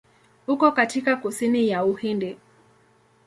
[0.47, 2.37] Uko katika kusini ya Uhindi.